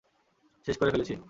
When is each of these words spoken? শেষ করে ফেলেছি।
শেষ 0.65 0.75
করে 0.77 0.91
ফেলেছি। 0.91 1.13